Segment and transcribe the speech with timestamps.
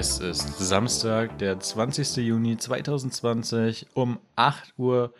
[0.00, 2.18] Es ist Samstag, der 20.
[2.18, 5.12] Juni 2020 um 8.35 Uhr.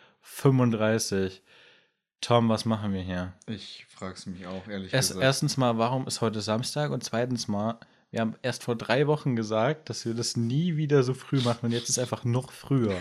[2.21, 3.33] Tom, was machen wir hier?
[3.45, 5.25] Ich frag's mich auch, ehrlich Erst, gesagt.
[5.25, 6.91] erstens mal, warum ist heute Samstag?
[6.91, 7.77] Und zweitens mal,
[8.09, 11.65] wir haben erst vor drei Wochen gesagt, dass wir das nie wieder so früh machen
[11.65, 12.95] und jetzt ist einfach noch früher.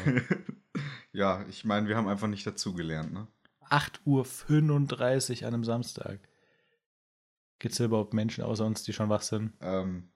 [1.12, 3.28] ja, ich meine, wir haben einfach nicht dazugelernt, ne?
[3.70, 6.18] 8.35 Uhr an einem Samstag.
[7.60, 9.52] Gibt es überhaupt Menschen außer uns, die schon wach sind?
[9.60, 10.10] Ähm,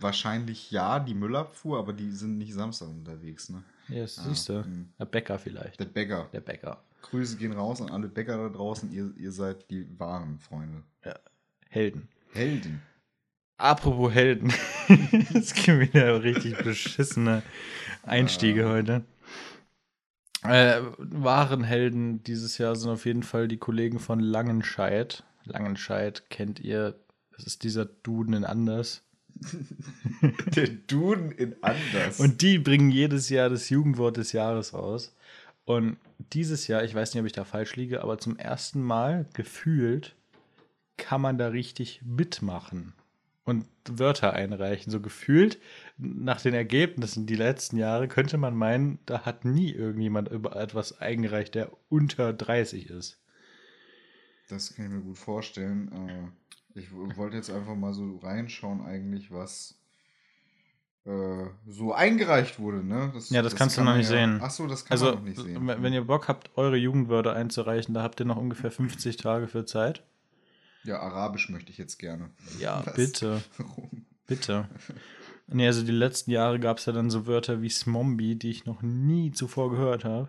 [0.00, 3.62] wahrscheinlich ja, die Müllabfuhr, aber die sind nicht Samstag unterwegs, ne?
[3.88, 4.64] Ja, das Ah, siehst du.
[4.64, 4.88] hm.
[4.98, 5.80] Der Bäcker vielleicht.
[5.80, 6.28] Der Bäcker.
[6.32, 6.82] Der Bäcker.
[7.02, 8.90] Grüße gehen raus an alle Bäcker da draußen.
[8.92, 10.82] Ihr, ihr seid die wahren Freunde.
[11.70, 12.08] Helden.
[12.32, 12.82] Helden.
[13.56, 14.52] Apropos Helden.
[15.34, 17.42] Es gibt wieder richtig beschissene
[18.02, 18.70] Einstiege Ah.
[18.70, 19.04] heute.
[20.42, 25.24] Äh, wahren Helden dieses Jahr sind auf jeden Fall die Kollegen von Langenscheid.
[25.44, 26.98] Langenscheid kennt ihr.
[27.36, 29.02] Das ist dieser Duden in Anders.
[30.54, 32.20] Der Duden in Anders.
[32.20, 35.14] Und die bringen jedes Jahr das Jugendwort des Jahres raus.
[35.64, 35.98] Und
[36.32, 40.16] dieses Jahr, ich weiß nicht, ob ich da falsch liege, aber zum ersten Mal gefühlt
[40.96, 42.94] kann man da richtig mitmachen
[43.44, 44.90] und Wörter einreichen.
[44.90, 45.58] So gefühlt
[45.96, 51.00] nach den Ergebnissen die letzten Jahre könnte man meinen, da hat nie irgendjemand über etwas
[51.00, 53.18] eingereicht, der unter 30 ist.
[54.48, 56.32] Das kann ich mir gut vorstellen.
[56.78, 59.78] Ich wollte jetzt einfach mal so reinschauen, eigentlich, was
[61.04, 63.12] äh, so eingereicht wurde, ne?
[63.30, 64.40] Ja, das kannst du kann noch man nicht ja, sehen.
[64.42, 65.66] Ach so, das kann Also, man noch nicht sehen.
[65.66, 69.64] wenn ihr Bock habt, eure Jugendwörter einzureichen, da habt ihr noch ungefähr 50 Tage für
[69.64, 70.02] Zeit.
[70.84, 72.30] Ja, Arabisch möchte ich jetzt gerne.
[72.58, 72.94] Ja, Was?
[72.94, 73.42] bitte.
[73.58, 74.06] Warum?
[74.26, 74.68] Bitte.
[75.46, 78.66] Nee, also die letzten Jahre gab es ja dann so Wörter wie Smombi, die ich
[78.66, 80.28] noch nie zuvor gehört habe.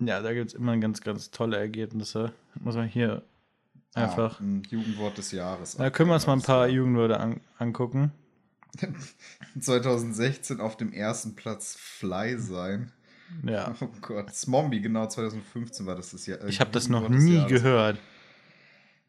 [0.00, 2.32] Ja, da gibt es immer ganz, ganz tolle Ergebnisse.
[2.60, 3.22] Muss man hier
[3.94, 4.40] einfach.
[4.40, 5.76] Ah, ein Jugendwort des Jahres.
[5.76, 8.12] da können wir uns mal ein paar Jugendwörter an, angucken.
[8.78, 8.92] klar.
[9.60, 12.92] 2016 auf dem ersten Platz Fly sein.
[13.44, 13.74] Ja.
[13.80, 14.34] Oh Gott.
[14.34, 16.40] Smombi, genau, 2015 war das das Jahr.
[16.42, 17.98] äh, Ich habe das noch nie gehört.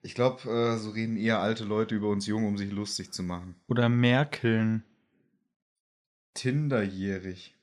[0.03, 3.23] Ich glaube, äh, so reden eher alte Leute über uns Jungen, um sich lustig zu
[3.23, 3.55] machen.
[3.67, 4.83] Oder Merkeln.
[6.33, 7.55] Tinderjährig.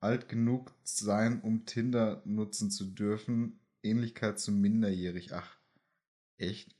[0.00, 3.60] Alt genug sein, um Tinder nutzen zu dürfen.
[3.82, 5.32] Ähnlichkeit zu minderjährig.
[5.32, 5.58] Ach,
[6.36, 6.74] echt?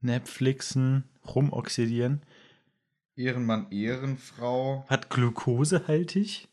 [0.00, 2.22] Netflixen, rumoxidieren.
[3.16, 4.84] Ehrenmann, Ehrenfrau.
[4.88, 6.48] Hat glukosehaltig?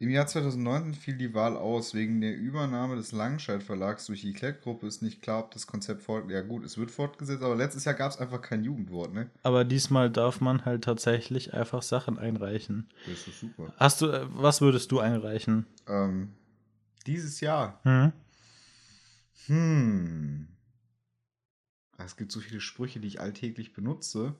[0.00, 1.92] Im Jahr 2019 fiel die Wahl aus.
[1.92, 6.00] Wegen der Übernahme des Langenscheid Verlags durch die Klett-Gruppe ist nicht klar, ob das Konzept
[6.00, 6.30] folgt.
[6.30, 9.28] Ja gut, es wird fortgesetzt, aber letztes Jahr gab es einfach kein Jugendwort, ne?
[9.42, 12.88] Aber diesmal darf man halt tatsächlich einfach Sachen einreichen.
[13.06, 13.74] Das ist super.
[13.76, 15.66] Hast du, äh, was würdest du einreichen?
[15.86, 16.32] Ähm,
[17.06, 17.80] dieses Jahr.
[17.82, 18.12] Hm?
[19.48, 20.48] Hm.
[21.98, 24.34] Es gibt so viele Sprüche, die ich alltäglich benutze.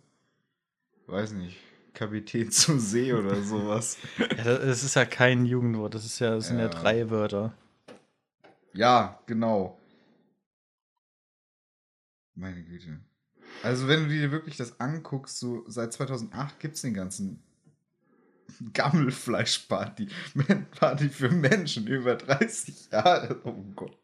[1.07, 1.59] Weiß nicht.
[1.95, 3.97] Kapitän zur See oder sowas.
[4.19, 6.69] Ja, das ist ja kein Jugendwort, das ist ja, das sind ja, Ja.
[6.69, 7.55] drei Wörter.
[8.73, 9.77] ja, genau.
[12.35, 13.01] Meine Güte.
[13.63, 17.43] Also, wenn du dir wirklich das anguckst, so seit 2008 gibt es den ganzen
[18.73, 20.09] Gammelfleischparty.
[20.79, 23.41] Party für Menschen über 30 Jahre.
[23.45, 23.97] Oh Gott.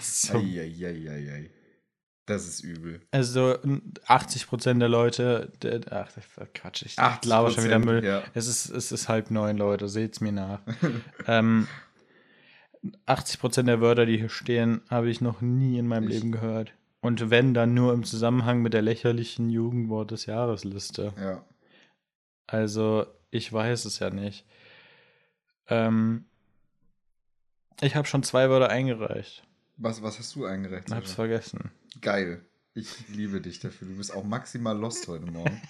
[0.00, 0.38] So.
[0.38, 1.50] Eieieiei.
[2.26, 3.02] Das ist übel.
[3.10, 3.58] Also
[4.06, 6.08] 80% der Leute, der, ach
[6.54, 8.02] Quatsch, ich 80%, laber schon wieder Müll.
[8.02, 8.22] ja.
[8.32, 10.60] Es, ist, es ist halb neun, Leute, seht's mir nach.
[11.26, 11.68] ähm,
[13.06, 16.72] 80% der Wörter, die hier stehen, habe ich noch nie in meinem Ich- Leben gehört.
[17.00, 21.12] Und wenn, dann nur im Zusammenhang mit der lächerlichen Jugendwort des Jahresliste.
[21.18, 21.44] Ja.
[22.46, 24.46] Also, ich weiß es ja nicht.
[25.68, 26.24] Ähm,
[27.82, 29.42] ich habe schon zwei Wörter eingereicht.
[29.76, 30.90] Was, was hast du eingereicht?
[30.90, 31.14] Hab's Sascha?
[31.14, 31.70] vergessen.
[32.04, 32.42] Geil.
[32.74, 33.88] Ich liebe dich dafür.
[33.88, 35.60] Du bist auch maximal lost heute Morgen.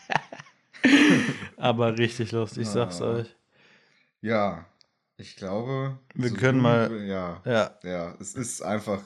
[1.56, 3.04] Aber richtig lustig, ich sag's Ah.
[3.14, 3.36] euch.
[4.20, 4.66] Ja,
[5.16, 5.96] ich glaube.
[6.14, 7.78] Wir können mal- Ja, Ja.
[7.84, 9.00] ja, es ist einfach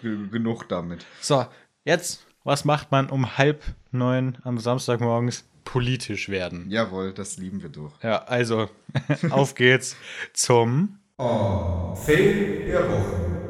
[0.00, 1.04] ge- genug damit.
[1.20, 1.44] So,
[1.84, 6.70] jetzt, was macht man um halb neun am Samstagmorgens politisch werden?
[6.70, 8.00] Jawohl, das lieben wir doch.
[8.04, 8.70] Ja, also,
[9.30, 9.96] auf geht's
[10.32, 13.40] zum, Fail der Woche.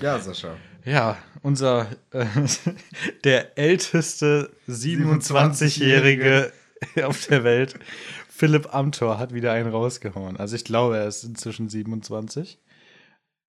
[0.00, 0.56] Ja, Sascha.
[0.84, 2.26] Ja, unser, äh,
[3.24, 6.52] der älteste 27-Jährige
[7.04, 7.74] auf der Welt,
[8.28, 10.36] Philipp Amthor, hat wieder einen rausgehauen.
[10.36, 12.58] Also ich glaube, er ist inzwischen 27.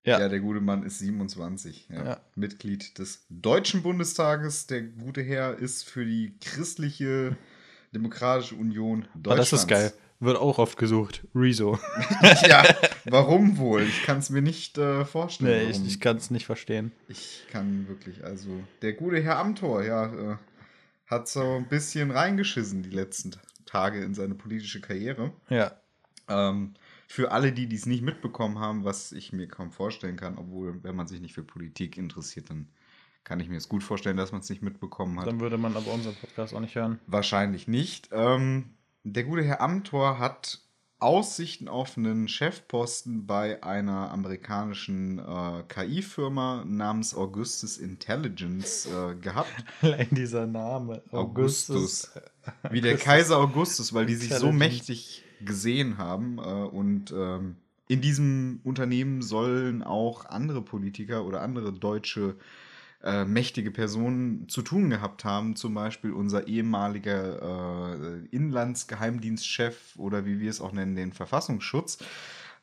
[0.04, 0.18] Ja.
[0.18, 0.28] Ja.
[0.28, 1.88] der gute Mann ist 27.
[1.88, 2.04] Ja.
[2.04, 2.20] Ja.
[2.34, 4.66] Mitglied des Deutschen Bundestages.
[4.66, 7.36] Der gute Herr ist für die christliche
[7.94, 9.26] Demokratische Union Deutschlands.
[9.26, 9.92] Aber das ist geil.
[10.22, 11.26] Wird auch oft gesucht.
[11.34, 11.80] Rezo.
[12.46, 12.64] ja,
[13.06, 13.82] warum wohl?
[13.82, 15.66] Ich kann es mir nicht äh, vorstellen.
[15.66, 16.92] Nee, ich, ich kann es nicht verstehen.
[17.08, 20.36] Ich kann wirklich, also der gute Herr Amthor, ja, äh,
[21.06, 23.32] hat so ein bisschen reingeschissen die letzten
[23.66, 25.32] Tage in seine politische Karriere.
[25.48, 25.72] Ja.
[26.28, 26.74] Ähm,
[27.08, 30.94] für alle, die dies nicht mitbekommen haben, was ich mir kaum vorstellen kann, obwohl, wenn
[30.94, 32.68] man sich nicht für Politik interessiert, dann
[33.24, 35.26] kann ich mir es gut vorstellen, dass man es nicht mitbekommen hat.
[35.26, 37.00] Dann würde man aber unseren Podcast auch nicht hören.
[37.08, 38.08] Wahrscheinlich nicht.
[38.12, 38.70] Ähm,
[39.04, 40.60] der gute Herr Amthor hat
[40.98, 49.52] Aussichten auf einen Chefposten bei einer amerikanischen äh, KI-Firma namens Augustus Intelligence äh, gehabt.
[49.82, 51.02] Allein dieser Name.
[51.10, 52.12] Augustus.
[52.70, 56.38] Wie der Kaiser Augustus, weil die sich so mächtig gesehen haben.
[56.38, 57.56] Äh, und ähm,
[57.88, 62.42] in diesem Unternehmen sollen auch andere Politiker oder andere deutsche äh,
[63.24, 65.56] mächtige Personen zu tun gehabt haben.
[65.56, 71.98] Zum Beispiel unser ehemaliger äh, Inlandsgeheimdienstchef oder wie wir es auch nennen, den Verfassungsschutz.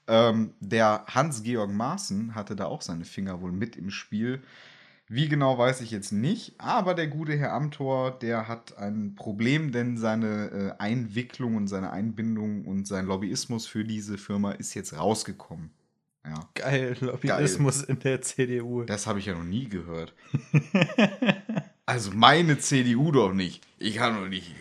[0.08, 4.42] Ähm, der Hans-Georg Maaßen hatte da auch seine Finger wohl mit im Spiel.
[5.12, 9.72] Wie genau weiß ich jetzt nicht, aber der gute Herr Amthor, der hat ein Problem,
[9.72, 14.96] denn seine äh, Einwicklung und seine Einbindung und sein Lobbyismus für diese Firma ist jetzt
[14.96, 15.72] rausgekommen.
[16.30, 18.84] Ja, Geil, Lobbyismus in der CDU.
[18.84, 20.14] das habe ich ja noch nie gehört.
[21.86, 23.66] Also meine CDU doch nicht.
[23.80, 24.54] Ich kann doch nicht,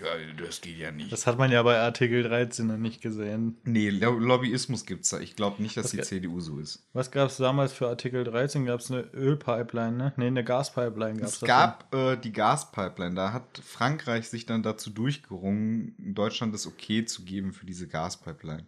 [0.43, 1.13] das geht ja nicht.
[1.13, 3.59] Das hat man ja bei Artikel 13 noch nicht gesehen.
[3.65, 5.21] nee, Lo- Lobbyismus gibt es da.
[5.21, 6.87] Ich glaube nicht, dass Was die CDU so ist.
[6.95, 8.65] Was gab es damals für Artikel 13?
[8.65, 10.13] Gab es eine Ölpipeline, ne?
[10.17, 11.35] Ne, eine Gaspipeline gab es.
[11.35, 13.15] Es gab äh, die Gaspipeline.
[13.15, 18.65] Da hat Frankreich sich dann dazu durchgerungen, Deutschland das Okay zu geben für diese Gaspipeline.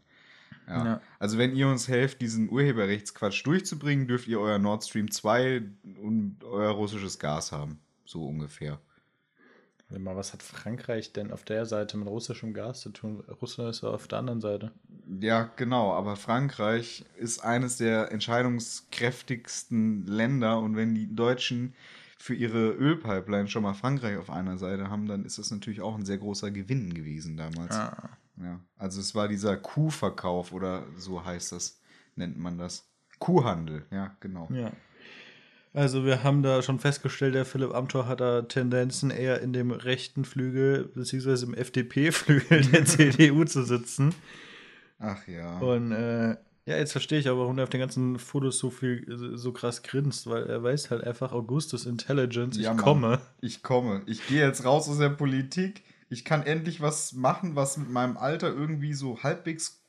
[0.69, 0.85] Ja.
[0.85, 1.01] Ja.
[1.19, 5.63] Also wenn ihr uns helft, diesen Urheberrechtsquatsch durchzubringen, dürft ihr euer Nord Stream 2
[6.01, 7.81] und euer russisches Gas haben.
[8.05, 8.81] So ungefähr.
[9.91, 13.25] Warte mal, was hat Frankreich denn auf der Seite mit russischem Gas zu tun?
[13.43, 14.71] Russland ist ja auf der anderen Seite.
[15.21, 21.75] Ja, genau, aber Frankreich ist eines der entscheidungskräftigsten Länder und wenn die Deutschen
[22.19, 25.97] für ihre Ölpipeline schon mal Frankreich auf einer Seite haben, dann ist das natürlich auch
[25.97, 27.75] ein sehr großer Gewinn gewesen damals.
[27.75, 28.11] Ah.
[28.43, 31.81] Ja, also es war dieser Kuhverkauf oder so heißt das,
[32.17, 32.87] nennt man das.
[33.19, 34.49] Kuhhandel, ja, genau.
[34.51, 34.73] Ja.
[35.73, 39.71] Also wir haben da schon festgestellt, der Philipp Amthor hat da Tendenzen eher in dem
[39.71, 44.13] rechten Flügel, beziehungsweise im FDP-Flügel der CDU zu sitzen.
[44.99, 45.59] Ach ja.
[45.59, 46.31] Und äh,
[46.67, 49.05] ja, jetzt verstehe ich auch, warum der auf den ganzen Fotos so viel,
[49.37, 52.85] so krass grinst, weil er weiß halt einfach Augustus Intelligence, ich Ja, Mann.
[52.85, 53.21] komme.
[53.41, 54.03] Ich komme.
[54.07, 55.83] Ich gehe jetzt raus aus der Politik.
[56.11, 59.83] Ich kann endlich was machen, was mit meinem Alter irgendwie so halbwegs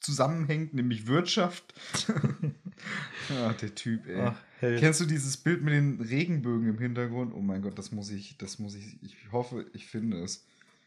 [0.00, 1.74] zusammenhängt, nämlich Wirtschaft.
[3.30, 4.20] ah, der Typ, ey.
[4.20, 4.78] Ach, Held.
[4.78, 7.32] Kennst du dieses Bild mit den Regenbögen im Hintergrund?
[7.34, 10.44] Oh mein Gott, das muss ich, das muss ich, ich hoffe, ich finde es.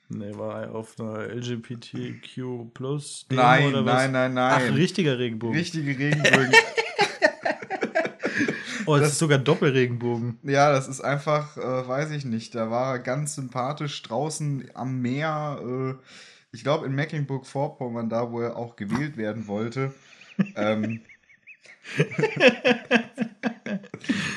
[0.10, 3.96] Nee, war er auf einer LGBTQ Plus Nein, oder was?
[3.96, 4.74] nein, nein, Ach, nein.
[4.76, 5.58] richtiger Regenbogen.
[5.58, 6.52] Richtige Regenbögen.
[8.86, 10.40] oh, es das- ist sogar Doppelregenbogen.
[10.44, 12.56] ja, das ist einfach, äh, weiß ich nicht.
[12.56, 15.60] Da war er ganz sympathisch draußen am Meer.
[15.64, 15.94] Äh,
[16.52, 19.94] ich glaube in Mecklenburg-Vorpommern, da wo er auch gewählt werden wollte.
[20.56, 21.02] ähm,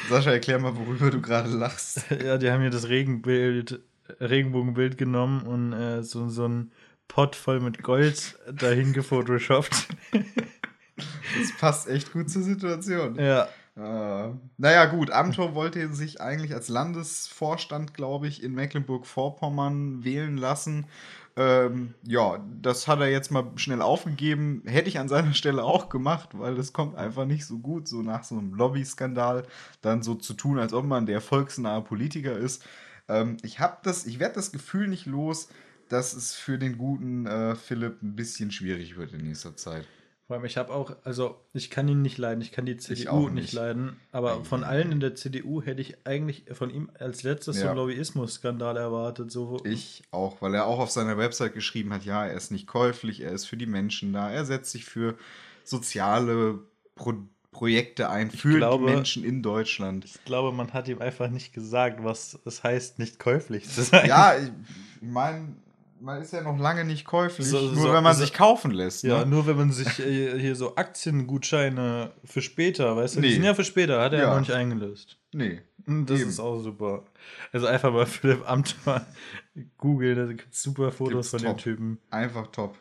[0.09, 2.05] Sascha, erklär mal, worüber du gerade lachst.
[2.11, 3.81] Ja, die haben hier das Regenbild,
[4.21, 6.71] Regenbogenbild genommen und äh, so, so ein
[7.09, 9.89] Pot voll mit Gold dahin gefotoshoppt.
[10.13, 13.17] Das passt echt gut zur Situation.
[13.17, 13.49] ja.
[13.77, 20.87] Äh, naja, gut, Amthor wollte sich eigentlich als Landesvorstand, glaube ich, in Mecklenburg-Vorpommern wählen lassen.
[21.37, 24.63] Ähm, ja, das hat er jetzt mal schnell aufgegeben.
[24.65, 28.01] Hätte ich an seiner Stelle auch gemacht, weil das kommt einfach nicht so gut, so
[28.01, 29.47] nach so einem Lobby-Skandal
[29.83, 32.65] dann so zu tun, als ob man der volksnahe Politiker ist.
[33.09, 35.49] Ähm, ich habe das, ich werde das Gefühl nicht los,
[35.91, 39.87] dass es für den guten äh, Philipp ein bisschen schwierig wird in nächster Zeit.
[40.27, 43.29] Vor allem, ich habe auch, also ich kann ihn nicht leiden, ich kann die CDU
[43.29, 43.35] nicht.
[43.35, 43.53] nicht.
[43.53, 47.63] leiden, aber von allen in der CDU hätte ich eigentlich von ihm als letztes so
[47.63, 47.69] Ja.
[47.71, 49.31] einen Lobbyismus-Skandal erwartet.
[49.31, 52.67] So, Ich auch, weil er auch auf seiner Website geschrieben hat, ja, er ist nicht
[52.67, 55.17] käuflich, er ist für die Menschen da, er setzt sich für
[55.65, 56.59] soziale
[56.95, 57.15] Pro
[57.53, 60.05] Projekte ein, für glaube- die Menschen in Deutschland.
[60.05, 64.07] Ich glaube, man hat ihm einfach nicht gesagt, was es heißt, nicht käuflich zu sein.
[64.07, 64.51] Ja, ich
[65.01, 65.57] meine,
[66.01, 68.71] man ist ja noch lange nicht käuflich, So- nur so- wenn man so- sich kaufen
[68.71, 69.03] lässt.
[69.03, 69.27] Ja, ne?
[69.27, 73.29] nur wenn man sich äh, hier so Aktiengutscheine für später, weißt du, Nee.
[73.29, 74.33] die sind ja für später, hat er ja, Ja.
[74.35, 75.19] noch nicht eingelöst.
[75.33, 75.61] Nee.
[75.87, 76.31] Und Das Eben.
[76.31, 77.05] ist auch super.
[77.53, 79.07] Also einfach mal Philipp Amthor
[79.79, 81.57] googeln, da gibt es super Fotos Gibt's von top.
[81.59, 81.99] dem Typen.
[82.11, 82.77] Einfach top.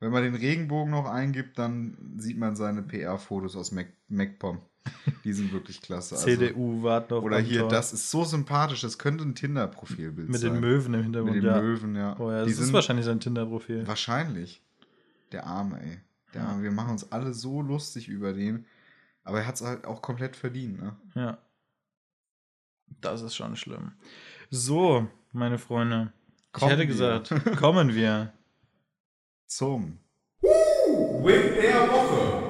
[0.00, 4.60] Wenn man den Regenbogen noch eingibt, dann sieht man seine PR-Fotos aus Mac MacPom.
[5.24, 6.14] Die sind wirklich klasse.
[6.14, 10.40] Also- CDU warten auf Oder hier, das ist so sympathisch, das könnte ein Tinder-Profilbild mit
[10.40, 10.52] sein.
[10.54, 11.34] den Möwen im Hintergrund.
[11.34, 11.60] Mit den ja.
[11.60, 12.16] Möwen, ja.
[12.18, 13.86] Oh ja, Die das ist sind- wahrscheinlich sein Tinder-Profil.
[13.86, 14.62] Wahrscheinlich.
[15.32, 15.98] Der Arme, ey.
[16.34, 16.42] Der.
[16.44, 16.62] Arme.
[16.62, 18.64] Wir machen uns alle so lustig über den.
[19.24, 20.96] Aber er hat es halt auch komplett verdient, ne?
[21.14, 21.38] Ja.
[23.02, 23.92] Das ist schon schlimm.
[24.50, 26.12] So, meine Freunde.
[26.52, 27.20] Kommen ich hätte wir.
[27.20, 28.32] gesagt, kommen wir.
[29.46, 29.98] Zum.
[30.40, 32.47] Win der Woche.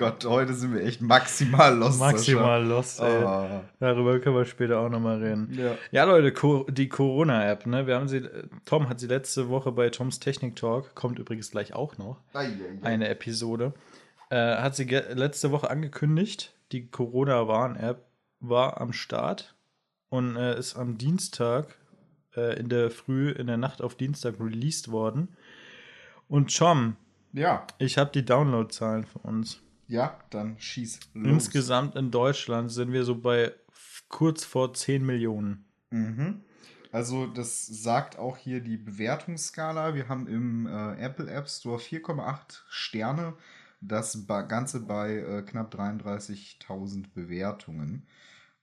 [0.00, 2.00] Gott, heute sind wir echt maximal lost.
[2.00, 3.22] Maximal lost, ey.
[3.22, 3.64] Ah.
[3.80, 5.52] Darüber können wir später auch nochmal reden.
[5.52, 5.76] Ja.
[5.92, 7.86] Ja, Leute, Co die Corona-App, ne?
[7.86, 8.26] Wir haben sie,
[8.64, 12.46] Tom hat sie letzte Woche bei Toms Technik Talk, kommt übrigens gleich auch noch, Ei,
[12.46, 12.86] ei, ei.
[12.86, 13.74] eine Episode,
[14.30, 16.54] äh, hat sie letzte Woche angekündigt.
[16.72, 18.02] Die Corona-Warn-App
[18.40, 19.54] war am Start
[20.08, 21.76] und äh, ist am Dienstag
[22.34, 25.36] äh, in der Früh, in der Nacht auf Dienstag released worden.
[26.26, 26.96] Und Tom,
[27.34, 29.60] Ja, ich habe die Downloadzahlen für uns.
[29.90, 31.32] Ja, dann schieß los.
[31.32, 33.52] Insgesamt in Deutschland sind wir so bei
[34.08, 35.64] kurz vor 10 Millionen.
[35.90, 36.42] Mhm.
[36.92, 39.94] Also das sagt auch hier die Bewertungsskala.
[39.94, 43.34] Wir haben im äh, Apple App Store 4,8 Sterne.
[43.80, 48.06] Das Ganze bei äh, knapp 33.000 Bewertungen.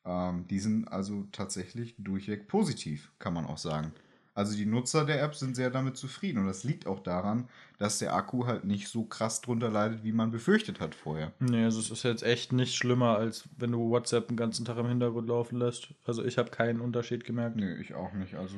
[0.05, 3.91] Ähm, die sind also tatsächlich durchweg positiv, kann man auch sagen.
[4.37, 6.37] Also die Nutzer der App sind sehr damit zufrieden.
[6.37, 10.11] Und das liegt auch daran, dass der Akku halt nicht so krass drunter leidet, wie
[10.11, 11.31] man befürchtet hat vorher.
[11.39, 14.77] Nee, also es ist jetzt echt nicht schlimmer, als wenn du WhatsApp den ganzen Tag
[14.77, 15.89] im Hintergrund laufen lässt.
[16.05, 17.55] Also ich habe keinen Unterschied gemerkt.
[17.55, 18.35] Nö, ich auch nicht.
[18.35, 18.57] Also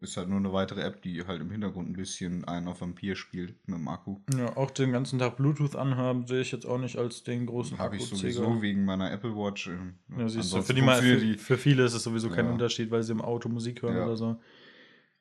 [0.00, 3.14] ist halt nur eine weitere App, die halt im Hintergrund ein bisschen einen auf Vampir
[3.14, 4.16] spielt mit dem Akku.
[4.36, 7.78] Ja, auch den ganzen Tag Bluetooth anhaben sehe ich jetzt auch nicht als den großen
[7.78, 9.68] Habe ich sowieso wegen meiner Apple Watch.
[9.68, 12.50] ähm, Ja, siehst du, für, die für, für viele ist es sowieso kein Ja.
[12.50, 14.06] Unterschied, weil sie im Auto Musik hören Ja.
[14.06, 14.40] oder so.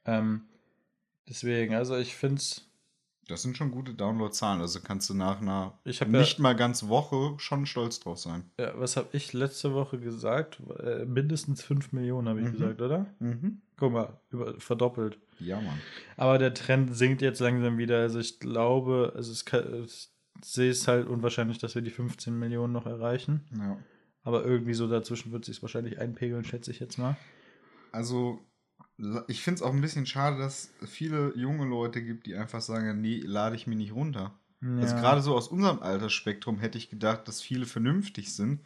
[0.05, 0.43] Ähm,
[1.29, 2.67] deswegen, also ich finde es,
[3.27, 4.61] Das sind schon gute Download-Zahlen.
[4.61, 8.49] Also kannst du nach einer nicht mal ganz Woche schon stolz drauf sein.
[8.59, 10.59] ja, was habe ich letzte Woche gesagt?
[10.79, 12.51] Äh, mindestens 5 Millionen habe ich Mhm.
[12.51, 13.05] gesagt, oder?
[13.77, 15.17] Guck mal, über, verdoppelt.
[15.39, 15.79] Ja, Mann.
[16.17, 17.99] Aber der Trend sinkt jetzt langsam wieder.
[17.99, 20.09] Also ich glaube, also ich
[20.43, 23.45] sehe es halt unwahrscheinlich, dass wir die 15 Millionen noch erreichen.
[23.57, 23.77] Ja.
[24.23, 27.17] Aber irgendwie so dazwischen wird es sich wahrscheinlich einpegeln, schätze ich jetzt mal.
[27.91, 28.39] Also,
[29.27, 32.61] ich finde es auch ein bisschen schade, dass es viele junge Leute gibt, die einfach
[32.61, 34.33] sagen, nee, lade ich mir nicht runter.
[34.79, 34.99] Also Ja.
[34.99, 38.61] gerade so aus unserem Altersspektrum hätte ich gedacht, dass viele vernünftig sind.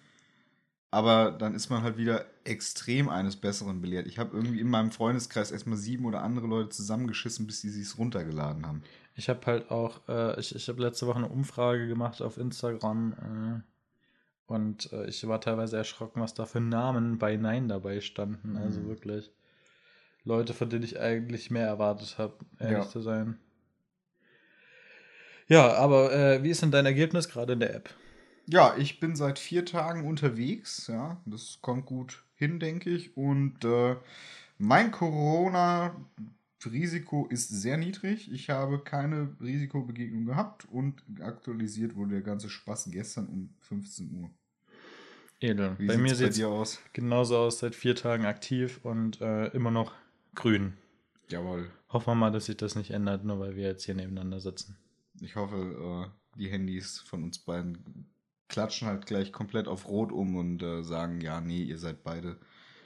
[0.92, 4.08] Aber dann ist man halt wieder extrem eines Besseren belehrt.
[4.08, 7.98] Ich habe irgendwie in meinem Freundeskreis erstmal sieben oder andere Leute zusammengeschissen, bis die sich
[7.98, 8.84] runtergeladen haben.
[9.16, 13.14] Ich habe halt auch, äh, ich, ich habe letzte Woche eine Umfrage gemacht auf Instagram
[13.14, 18.58] äh, und äh, ich war teilweise erschrocken, was da für Namen bei Nein dabei standen.
[18.58, 18.88] Also Mhm.
[18.88, 19.32] wirklich
[20.26, 22.90] Leute, von denen ich eigentlich mehr erwartet habe, ehrlich Ja.
[22.90, 23.38] zu sein.
[25.48, 27.94] Ja, aber äh, wie ist denn dein Ergebnis gerade in der App?
[28.48, 30.88] Ja, ich bin seit vier Tagen unterwegs.
[30.88, 33.16] Ja, das kommt gut hin, denke ich.
[33.16, 33.96] Und äh,
[34.58, 38.32] mein Corona-Risiko ist sehr niedrig.
[38.32, 44.32] Ich habe keine Risikobegegnung gehabt und aktualisiert wurde der ganze Spaß gestern um 15 Uhr.
[45.40, 45.76] Edel.
[45.78, 49.92] Wie bei mir sieht es genauso aus, seit vier Tagen aktiv und äh, immer noch
[50.36, 50.74] grün.
[51.30, 51.72] Jawohl.
[51.90, 54.78] Hoffen wir mal, dass sich das nicht ändert, nur weil wir jetzt hier nebeneinander sitzen.
[55.22, 58.08] Ich hoffe, äh, die Handys von uns beiden
[58.48, 62.38] klatschen halt gleich komplett auf Rot um und äh, sagen, ja, nee, ihr seid beide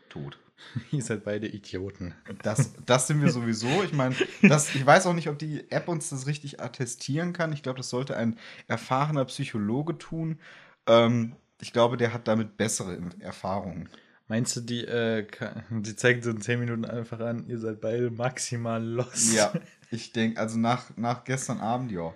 [0.10, 0.40] tot.
[0.92, 2.14] Ihr seid beide Idioten.
[2.44, 3.82] Das, das sind wir sowieso.
[3.84, 7.54] Ich meine, ich weiß auch nicht, ob die App uns das richtig attestieren kann.
[7.54, 8.38] Ich glaube, das sollte ein
[8.68, 10.38] erfahrener Psychologe tun.
[10.86, 13.88] Ähm, ich glaube, der hat damit bessere Erfahrungen.
[14.30, 15.26] Meinst du, die, äh,
[15.72, 19.34] die zeigt so in 10 Minuten einfach an, ihr seid beide maximal lost?
[19.36, 19.52] Ja,
[19.92, 22.14] ich denke, also nach, nach gestern Abend, ja,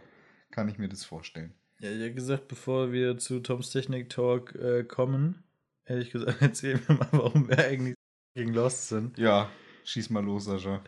[0.52, 1.54] kann ich mir das vorstellen.
[1.80, 5.44] Ja, ich habe gesagt, bevor wir zu Toms Technik Talk äh, kommen,
[5.86, 7.96] ehrlich gesagt, erzählen wir mal, warum wir eigentlich
[8.36, 9.18] gegen Lost sind.
[9.18, 9.50] Ja,
[9.84, 10.84] schieß mal los, Sascha.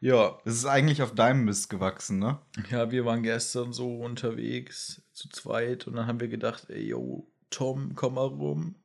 [0.00, 2.38] Ja, Das ist eigentlich auf deinem Mist gewachsen, ne?
[2.70, 7.26] ja, wir waren gestern so unterwegs zu zweit und dann haben wir gedacht, ey, yo,
[7.50, 8.76] Tom, komm mal rum.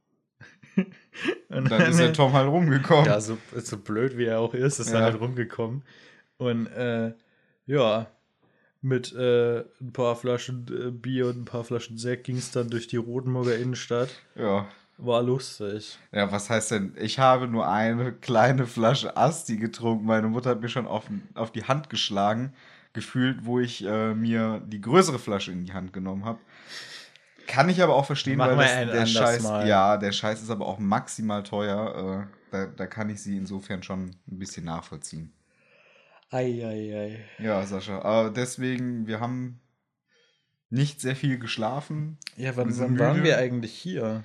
[1.50, 3.06] und Dann ist der Tom halt rumgekommen.
[3.06, 5.06] Ja, so, so blöd wie er auch ist, ist er Ja.
[5.06, 5.84] halt rumgekommen.
[6.38, 7.13] Und äh,
[7.65, 8.08] ja,
[8.82, 12.70] mit äh, ein paar Flaschen äh, Bier und ein paar Flaschen Sekt ging es dann
[12.70, 14.10] durch die Rotenburger Innenstadt.
[14.36, 14.68] ja.
[15.00, 15.98] War lustig.
[16.12, 16.96] Ja, was heißt denn?
[17.00, 20.06] Ich habe nur eine kleine Flasche Asti getrunken.
[20.06, 22.53] Meine Mutter hat mir schon auf, auf die Hand geschlagen,
[22.94, 26.38] gefühlt, wo ich äh, mir die größere Flasche in die Hand genommen habe.
[27.47, 29.67] Kann ich aber auch verstehen, Machen weil das, der Scheiß, Mal.
[29.67, 32.27] ja, der Scheiß ist aber auch maximal teuer.
[32.29, 35.33] Äh, da, da kann ich sie insofern schon ein bisschen nachvollziehen.
[36.29, 37.23] Eieiei.
[37.39, 38.01] Ja, Sascha.
[38.01, 39.59] Aber deswegen, wir haben
[40.69, 42.17] nicht sehr viel geschlafen.
[42.35, 44.23] Ja, Wir wann, wann waren wir eigentlich hier?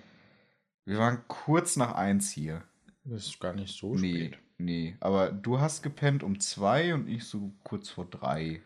[0.86, 2.62] Wir waren kurz nach eins hier.
[3.04, 4.38] Das ist gar nicht so nee, spät.
[4.56, 4.96] nee.
[5.00, 8.62] Aber du hast gepennt um zwei und ich so kurz vor drei.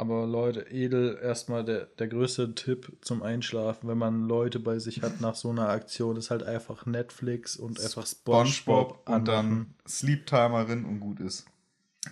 [0.00, 5.02] Aber Leute, edel, erstmal der, der größte Tipp zum Einschlafen, wenn man Leute bei sich
[5.02, 9.74] hat nach so einer Aktion, ist halt einfach Netflix und einfach SpongeBob SpongeBob und dann.
[9.88, 11.46] Sleep Timerin und gut ist.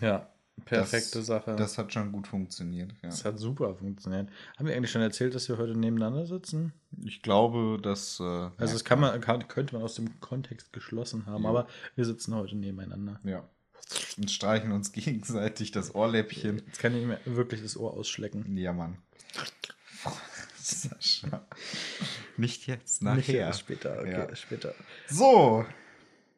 [0.01, 0.29] Ja,
[0.65, 1.55] perfekte das, Sache.
[1.55, 2.91] Das hat schon gut funktioniert.
[3.03, 3.11] Ja.
[3.11, 4.31] Das hat super funktioniert.
[4.59, 6.73] Haben wir eigentlich schon erzählt, dass wir heute nebeneinander sitzen?
[7.05, 8.19] Ich glaube, dass.
[8.19, 8.25] Äh,
[8.57, 11.51] Also das kann man, kann, könnte man aus dem Kontext geschlossen haben, Ja.
[11.51, 13.21] aber wir sitzen heute nebeneinander.
[13.23, 13.49] Ja.
[14.17, 16.63] Und streichen uns gegenseitig das Ohrläppchen.
[16.67, 18.57] Jetzt kann ich mir wirklich das Ohr ausschlecken.
[18.57, 18.99] Ja, Mann.
[20.59, 21.47] Sascha.
[22.37, 23.41] Nicht jetzt, Nicht nachher.
[23.41, 24.35] erst später, okay, Ja.
[24.37, 24.75] später.
[25.09, 25.65] So.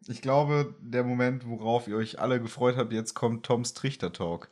[0.06, 4.48] Ich glaube, der Moment, worauf ihr euch alle gefreut habt, jetzt kommt Toms Trichter-Talk.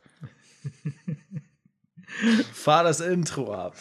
[2.52, 3.76] Fahr das Intro ab.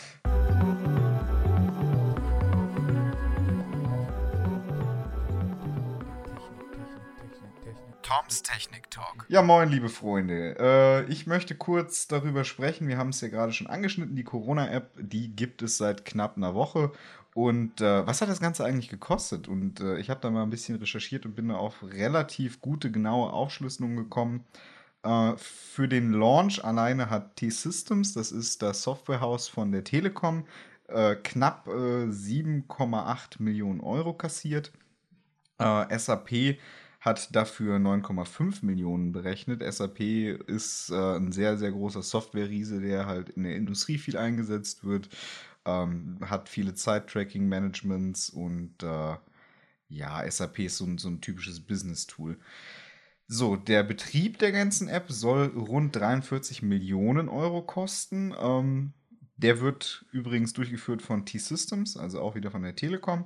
[8.05, 9.25] Toms Technik Talk.
[9.29, 10.55] Ja, moin, liebe Freunde.
[10.59, 12.87] Äh, ich möchte kurz darüber sprechen.
[12.87, 14.15] Wir haben es ja gerade schon angeschnitten.
[14.15, 16.91] Die Corona-App, die gibt es seit knapp einer Woche.
[17.33, 19.47] Und äh, was hat das Ganze eigentlich gekostet?
[19.47, 22.91] Und äh, ich habe da mal ein bisschen recherchiert und bin da auf relativ gute,
[22.91, 24.45] genaue Aufschlüsselungen gekommen.
[25.01, 30.45] Äh, für den Launch alleine hat T-Systems, das ist das Softwarehaus von der Telekom,
[30.89, 34.71] äh, knapp äh, 7,8 Millionen Euro kassiert.
[35.57, 36.59] Äh, SAP
[37.05, 39.61] hat dafür 9,5 Millionen berechnet.
[39.61, 39.99] SAP
[40.47, 45.09] ist äh, ein sehr, sehr großer Software-Riese, der halt in der Industrie viel eingesetzt wird,
[45.65, 49.15] ähm, hat viele Zeit-Tracking-Managements und äh,
[49.87, 52.39] ja, SAP ist so ein, so ein typisches Business-Tool.
[53.27, 58.33] So, der Betrieb der ganzen App soll rund 43 Millionen Euro kosten.
[58.39, 58.93] Ähm,
[59.37, 63.25] der wird übrigens durchgeführt von T-Systems, also auch wieder von der Telekom.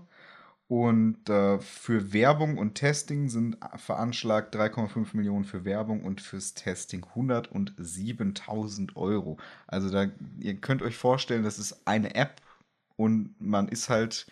[0.70, 7.04] Und äh, für Werbung und Testing sind veranschlagt 3,5 Millionen für Werbung und fürs Testing
[7.16, 9.40] 107.000 Euro.
[9.66, 10.06] Also da,
[10.38, 12.40] ihr könnt euch vorstellen, das ist eine App
[12.98, 14.28] und man ist halt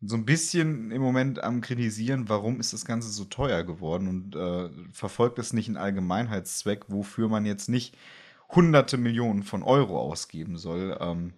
[0.00, 4.36] so ein bisschen im Moment am kritisieren, warum ist das Ganze so teuer geworden und
[4.36, 7.98] äh, verfolgt es nicht einen Allgemeinheitszweck, wofür man jetzt nicht
[8.48, 10.96] hunderte Millionen von Euro ausgeben soll.
[10.98, 11.34] Ähm,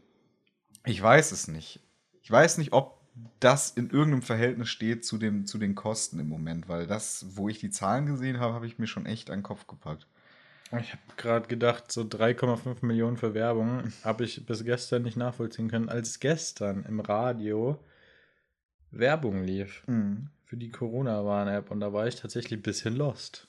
[0.85, 1.80] ich weiß es nicht.
[2.22, 3.01] Ich weiß nicht, ob
[3.40, 7.48] das in irgendeinem Verhältnis steht zu, dem, zu den Kosten im Moment, weil das, wo
[7.48, 10.07] ich die Zahlen gesehen habe, habe ich mir schon echt an den Kopf gepackt.
[10.81, 15.68] Ich habe gerade gedacht, so 3,5 Millionen für Werbung habe ich bis gestern nicht nachvollziehen
[15.68, 17.79] können, als gestern im Radio
[18.90, 19.83] Werbung lief
[20.46, 23.48] für die Corona-Warn-App und da war ich tatsächlich ein bisschen lost.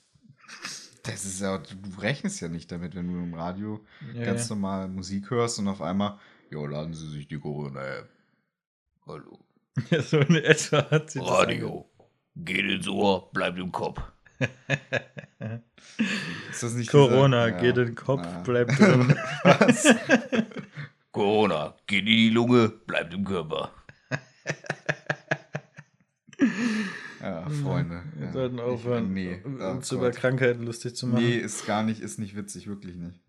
[1.03, 4.55] Das ist ja, du rechnest ja nicht damit, wenn du im Radio Ja, ganz ja.
[4.55, 6.17] normal Musik hörst und auf einmal,
[6.49, 8.09] jo, laden Sie sich die Corona-App.
[9.05, 9.39] Hallo.
[9.89, 11.89] Ja, so in etwa hat sie das Radio.
[12.35, 13.99] Geht ins Ohr, bleibt im Kopf.
[16.51, 17.81] Ist das nicht Corona, dieser- geht ja.
[17.83, 18.39] in den Kopf, Ja.
[18.41, 19.15] bleibt drin.
[19.43, 19.95] Was?
[21.11, 23.71] Corona, geht in die Lunge, bleibt im Körper.
[27.21, 28.03] Ja, Freunde.
[28.15, 28.33] Wir ja.
[28.33, 29.97] sollten aufhören, Ich, nee, oh uns Gott.
[29.99, 31.23] über Krankheiten lustig zu machen.
[31.23, 33.19] Nee, ist gar nicht, ist nicht witzig, wirklich nicht.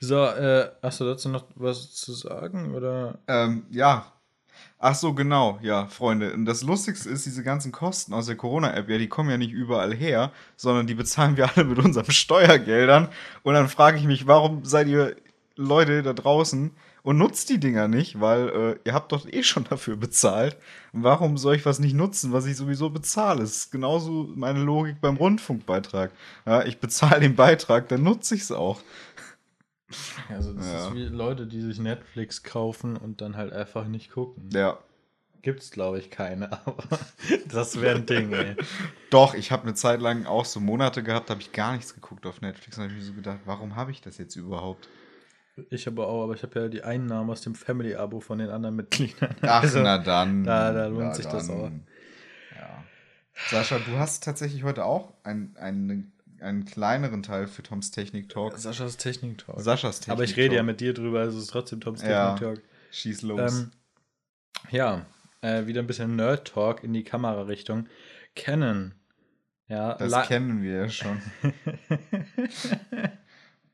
[0.00, 2.74] So, äh, hast du dazu noch was zu sagen?
[2.74, 3.20] Oder?
[3.28, 4.12] Ähm, ja.
[4.78, 6.34] Ach so, genau, ja, Freunde.
[6.34, 9.52] Und das Lustigste ist, diese ganzen Kosten aus der Corona-App, ja, die kommen ja nicht
[9.52, 13.08] überall her, sondern die bezahlen wir alle mit unseren Steuergeldern.
[13.42, 15.16] Und dann frage ich mich, warum seid ihr
[15.56, 18.20] Leute da draußen und nutzt die Dinger nicht?
[18.20, 20.58] Weil äh, ihr habt doch eh schon dafür bezahlt.
[20.92, 23.40] Warum soll ich was nicht nutzen, was ich sowieso bezahle?
[23.40, 26.10] Das ist genauso meine Logik beim Rundfunkbeitrag.
[26.44, 28.82] Ja, ich bezahle den Beitrag, dann nutze ich es auch.
[30.28, 30.88] Also, das Ja.
[30.88, 34.48] ist wie Leute, die sich Netflix kaufen und dann halt einfach nicht gucken.
[34.52, 34.78] Ja,
[35.42, 36.82] Gibt's, glaube ich, keine, aber
[37.48, 38.56] das wäre ein Ding, ey.
[39.10, 42.26] Doch, ich habe eine Zeit lang auch so Monate gehabt, habe ich gar nichts geguckt
[42.26, 42.76] auf Netflix.
[42.76, 44.88] Und habe ich mir so gedacht, warum habe ich das jetzt überhaupt?
[45.70, 48.74] Ich aber auch, aber ich habe ja die Einnahmen aus dem Family-Abo von den anderen
[48.74, 49.36] Mitgliedern.
[49.42, 50.42] Ach, Also, na dann.
[50.42, 51.70] da- da lohnt sich das auch.
[52.56, 52.84] Ja.
[53.48, 56.12] Sascha, du hast tatsächlich heute auch einen, einen,
[56.46, 58.56] einen kleineren Teil für Toms Technik Talk.
[58.58, 59.60] Saschas Technik-Talk.
[59.60, 60.66] Saschas Technik aber ich rede ja Talk.
[60.66, 62.34] mit dir drüber, also es ist trotzdem Toms Ja.
[62.34, 62.62] Technik-Talk.
[62.92, 63.52] Schieß los.
[63.60, 63.70] Ähm,
[64.70, 65.06] ja,
[65.42, 67.88] äh, wieder ein bisschen Nerd-Talk in die Kamerarichtung.
[68.34, 68.94] Canon.
[69.68, 71.20] Ja, das la- kennen wir ja schon.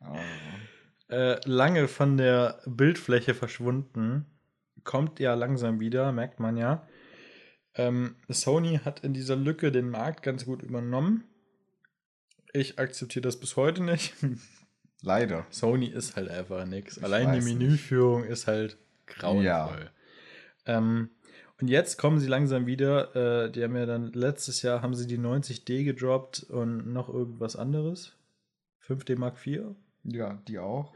[0.00, 0.16] Oh.
[1.12, 4.26] äh, lange von der Bildfläche verschwunden.
[4.85, 6.87] Kommt ja langsam wieder, merkt man ja.
[7.74, 11.24] Ähm, Sony hat in dieser Lücke den Markt ganz gut übernommen.
[12.52, 14.14] Ich akzeptiere das bis heute nicht.
[15.02, 15.46] Leider.
[15.50, 16.98] Sony ist halt einfach nix.
[16.98, 17.58] Ich Allein die weiß nicht.
[17.58, 19.44] Menüführung ist halt grauenvoll.
[19.44, 19.90] Ja.
[20.66, 21.10] Ähm,
[21.60, 23.44] und jetzt kommen sie langsam wieder.
[23.44, 27.56] Äh, die haben ja dann letztes Jahr haben sie die 90D gedroppt und noch irgendwas
[27.56, 28.12] anderes.
[28.86, 29.62] 5D Mark IV.
[30.04, 30.92] Ja, die auch.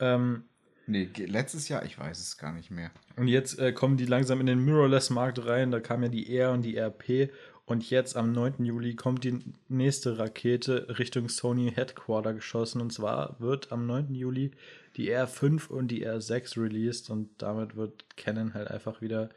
[0.00, 0.44] Ähm,
[0.88, 2.90] Nee, letztes Jahr, ich weiß es gar nicht mehr.
[3.16, 5.70] Und jetzt äh, kommen die langsam in den Mirrorless-Markt rein.
[5.70, 7.30] Da kam ja die R und die RP.
[7.66, 8.64] Und jetzt am 9.
[8.64, 12.80] Juli kommt die nächste Rakete Richtung Sony Headquarter geschossen.
[12.80, 14.14] Und zwar wird am 9.
[14.14, 14.50] Juli
[14.96, 17.10] die R5 und die R6 released.
[17.10, 19.28] Und damit wird Canon halt einfach wieder.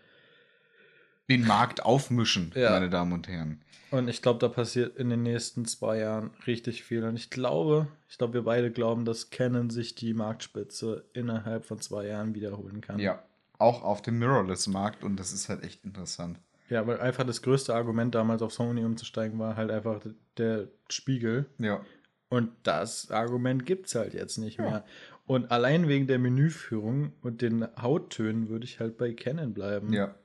[1.32, 2.72] Den Markt aufmischen, Ja.
[2.72, 3.62] meine Damen und Herren.
[3.92, 7.04] Und ich glaube, da passiert in den nächsten zwei Jahren richtig viel.
[7.04, 11.80] Und ich glaube, ich glaube, wir beide glauben, dass Canon sich die Marktspitze innerhalb von
[11.80, 13.00] zwei Jahren wiederholen kann.
[13.00, 13.22] Ja,
[13.58, 16.40] auch auf dem Mirrorless-Markt und das ist halt echt interessant.
[16.70, 20.00] Ja, weil einfach das größte Argument damals auf Sony umzusteigen war halt einfach
[20.38, 21.48] der Spiegel.
[21.60, 21.82] Ja.
[22.30, 24.64] Und das Argument gibt es halt jetzt nicht Ja.
[24.64, 24.86] mehr.
[25.28, 29.92] Und allein wegen der Menüführung und den Hauttönen würde ich halt bei Canon bleiben.
[29.92, 30.16] Ja.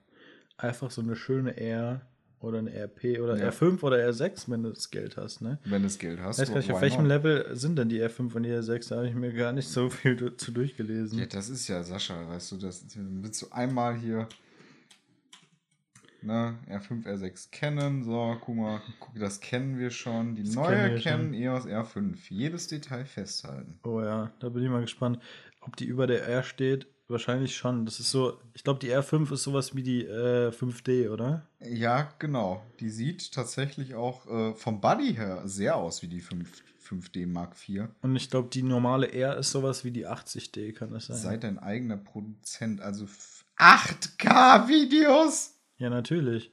[0.58, 2.00] Einfach so eine schöne R
[2.40, 3.48] oder eine RP oder Ja.
[3.50, 5.58] R5 oder R6, wenn du das Geld hast, ne?
[5.64, 6.38] Wenn du das Geld hast.
[6.38, 7.08] Weiß gar nicht, auf welchem not?
[7.08, 8.88] Level sind denn die R5 und die R6?
[8.90, 11.18] Da habe ich mir gar nicht so viel du- zu durchgelesen.
[11.18, 14.28] Ja, das ist ja Sascha, weißt du, das willst du einmal hier
[16.22, 18.02] ne, R5, R6 kennen.
[18.04, 20.34] So, guck mal, guck, das kennen wir schon.
[20.34, 21.34] Die Das neue kennen kennen.
[21.34, 22.16] EOS R5.
[22.30, 23.78] Jedes Detail festhalten.
[23.84, 25.18] Oh ja, da bin ich mal gespannt,
[25.60, 26.86] ob die über der R steht.
[27.08, 27.84] Wahrscheinlich schon.
[27.86, 31.46] Das ist so, ich glaube, die R5 ist sowas wie die äh, 5D, oder?
[31.60, 32.64] Ja, genau.
[32.80, 37.54] Die sieht tatsächlich auch äh, vom Buddy her sehr aus wie die 5, 5D Mark
[37.68, 37.84] IV.
[38.02, 41.16] Und ich glaube, die normale R ist sowas wie die 80D, kann das sein?
[41.16, 45.54] Sei dein eigener Produzent, also f- 8K-Videos.
[45.78, 46.52] Ja, natürlich.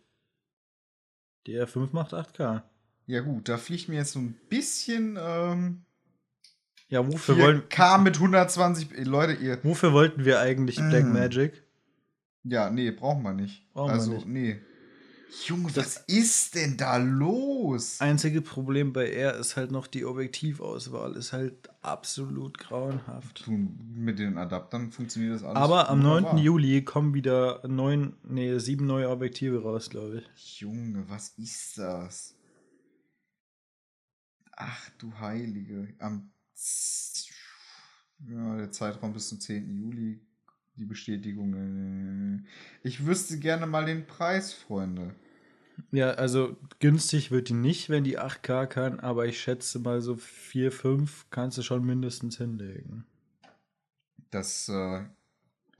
[1.47, 2.61] Die R5 macht 8K.
[3.05, 5.83] Ja gut, da fliegt mir jetzt so ein bisschen ähm,
[6.93, 8.91] Ja, wofür, wollen, 4K mit 120.
[8.97, 9.57] Ey, Leute, ihr.
[9.63, 10.89] wofür wollten wir eigentlich Mm.
[10.89, 11.63] Blackmagic?
[12.43, 13.67] Ja, nee, brauchen wir nicht.
[13.73, 14.27] Brauchen wir also, nicht.
[14.27, 14.61] nee.
[15.47, 17.99] Junge, Das- was ist denn da los?
[17.99, 21.15] Einzige Problem bei R ist halt noch die Objektivauswahl.
[21.15, 23.43] Ist halt absolut grauenhaft.
[23.47, 25.57] Mit den Adaptern funktioniert das alles.
[25.57, 26.17] Aber am 9.
[26.25, 26.39] wunderbar.
[26.39, 30.59] Juli kommen wieder neun, nee, sieben neue Objektive raus, glaube ich.
[30.59, 32.35] Junge, was ist das?
[34.55, 35.87] Ach du Heilige.
[35.97, 36.29] Am
[38.27, 39.75] ja, der Zeitraum bis zum 10.
[39.75, 40.21] Juli.
[40.75, 41.53] Die Bestätigung.
[41.53, 45.13] äh, Ich wüsste gerne mal den Preis, Freunde.
[45.91, 50.15] Ja, also günstig wird die nicht, wenn die 8K kann, aber ich schätze mal so
[50.15, 53.05] 4, 5 kannst du schon mindestens hinlegen.
[54.31, 55.03] Das, äh,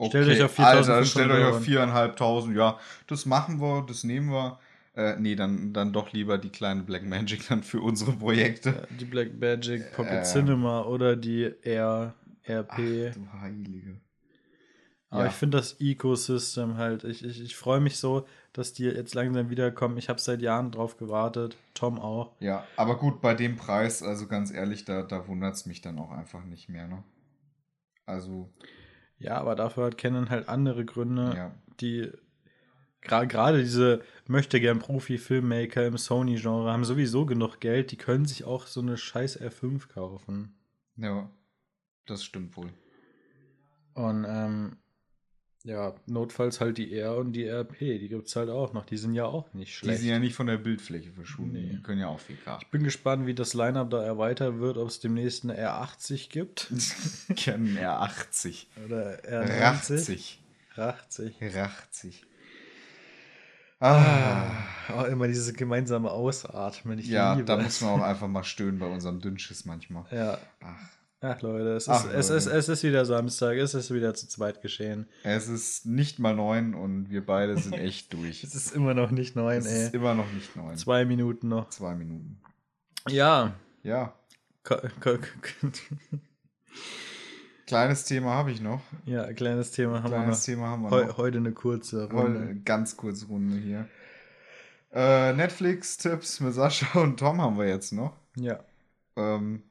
[0.08, 2.52] Stellt euch auf 4.500 Alter, stellt euch auf 4.500.
[2.54, 4.58] Ja, das machen wir, das nehmen wir.
[4.96, 8.86] Äh, nee, dann, dann doch lieber die kleine Black Magic dann für unsere Projekte.
[9.00, 10.22] Die Black Magic, Pocket Äh.
[10.22, 12.14] Cinema oder die R,
[12.48, 12.70] RP.
[13.10, 14.00] Ach du Heilige.
[15.10, 15.28] Aber Ja.
[15.30, 19.48] ich finde das Ecosystem halt, ich, ich, ich freue mich so, dass die jetzt langsam
[19.50, 19.96] wiederkommen.
[19.96, 22.32] Ich habe seit Jahren drauf gewartet, Tom auch.
[22.40, 25.98] Ja, aber gut, bei dem Preis, also ganz ehrlich, da, da wundert es mich dann
[25.98, 27.02] auch einfach nicht mehr, ne?
[28.06, 28.52] Also,
[29.18, 31.54] Ja, aber dafür hat Canon halt andere Gründe, ja.
[31.80, 32.10] die
[33.00, 38.66] gerade diese möchte gern Profi-Filmmaker im Sony-Genre haben sowieso genug Geld, die können sich auch
[38.66, 40.54] so eine scheiß R5 kaufen.
[40.96, 41.28] Ja,
[42.06, 42.70] das stimmt wohl.
[43.94, 44.76] Und ähm,
[45.64, 48.84] ja, notfalls halt die R und die RP, die gibt es halt auch noch.
[48.84, 50.00] Die sind ja auch nicht Die schlecht.
[50.00, 51.52] sind ja nicht von der Bildfläche verschwunden.
[51.54, 51.70] Nee.
[51.70, 52.58] Die können ja auch 4K.
[52.60, 56.70] ich bin gespannt, wie das Line-Up da erweitert wird, ob es demnächst eine R80 gibt.
[57.36, 58.66] Kennen R80.
[58.84, 59.62] Oder R90.
[59.62, 60.42] 80.
[60.76, 61.36] 80.
[61.40, 62.12] R80.
[63.84, 64.50] Ah.
[64.96, 66.98] Oh, immer dieses gemeinsame Ausatmen.
[66.98, 67.64] Ich Ja, liebe da es.
[67.64, 70.04] muss man auch einfach mal stöhnen bei unserem Dünnschiss manchmal.
[70.10, 70.38] Ja.
[70.62, 70.76] Ach,
[71.26, 72.58] Ach Leute, es ist, Ach, es, ist, Leute.
[72.58, 75.06] es ist wieder Samstag, es ist wieder zu zweit geschehen.
[75.22, 78.44] es ist nicht mal neun und wir beide sind echt durch.
[78.44, 79.84] Es ist immer noch nicht neun, Es ey.
[79.86, 80.76] ist immer noch nicht neun.
[80.76, 81.70] Zwei Minuten noch.
[81.70, 82.42] Zwei Minuten.
[83.08, 83.54] Ja.
[83.82, 84.14] Ja,
[84.64, 84.76] ko-
[87.66, 88.80] kleines Thema habe ich noch.
[89.04, 90.60] Ja, kleines Thema haben Kleines wir noch.
[90.62, 91.16] Thema haben wir Heu, noch.
[91.18, 92.40] heute eine kurze Heute Runde.
[92.40, 93.88] eine ganz kurze Runde hier.
[94.92, 98.16] Äh, Netflix-Tipps mit Sascha und Tom haben wir jetzt noch.
[98.36, 98.60] Ja.
[99.16, 99.62] Ähm,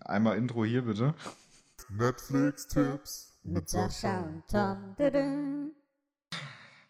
[0.00, 1.14] einmal Intro hier bitte.
[1.88, 5.70] Netflix-Tipps mit Sascha und Tom.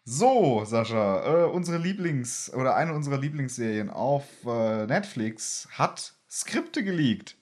[0.03, 7.35] So, Sascha, äh, unsere Lieblings- oder eine unserer Lieblingsserien auf äh, Netflix hat Skripte geleakt.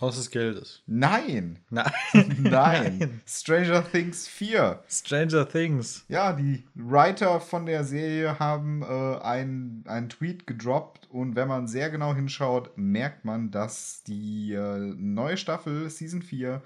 [0.00, 0.82] Haus des Geldes.
[0.86, 1.92] Nein, Nein.
[2.38, 3.20] nein.
[3.26, 4.82] Stranger Things 4.
[4.88, 6.04] Stranger Things.
[6.08, 11.90] Ja, die Writer von der Serie haben äh, einen Tweet gedroppt und wenn man sehr
[11.90, 16.62] genau hinschaut, merkt man, dass die äh, neue Staffel Season 4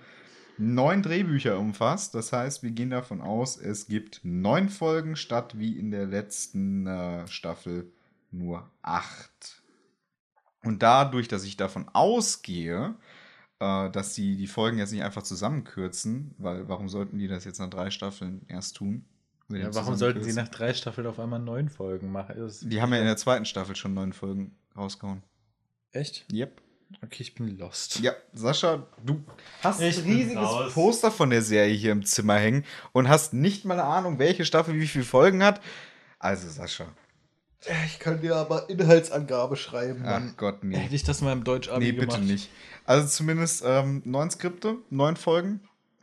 [0.58, 2.14] neun Drehbücher umfasst.
[2.14, 6.86] Das heißt, wir gehen davon aus, es gibt neun Folgen statt wie in der letzten
[6.86, 7.92] äh, Staffel
[8.30, 9.62] nur acht.
[10.62, 12.94] Und dadurch, dass ich davon ausgehe,
[13.64, 17.58] äh, dass sie die Folgen jetzt nicht einfach zusammenkürzen, weil warum sollten die das jetzt
[17.58, 19.04] nach drei Staffeln erst tun?
[19.50, 22.36] Ja, warum sollten sie nach drei Staffeln auf einmal neun Folgen machen?
[22.38, 25.22] Das- Die haben ja in der zweiten Staffel schon neun Folgen rausgehauen.
[25.92, 26.24] Echt?
[26.32, 26.60] Yep.
[27.02, 27.98] Okay, ich bin lost.
[28.00, 29.22] Ja, Sascha, du
[29.62, 30.48] hast Ich ein riesiges.
[30.74, 34.44] Poster von der Serie hier im Zimmer hängen und hast nicht mal eine Ahnung, welche
[34.44, 35.60] Staffel wie viele Folgen hat.
[36.18, 36.86] Also, Sascha.
[37.86, 40.02] Ich kann dir aber Inhaltsangabe schreiben.
[40.04, 40.34] Ach Mann.
[40.36, 40.76] Gott, nee.
[40.76, 42.18] Hätte ich das mal im Deutsch-Abi Nee, gemacht.
[42.18, 42.50] bitte nicht.
[42.84, 45.60] Also zumindest ähm, neun Skripte, neun Folgen.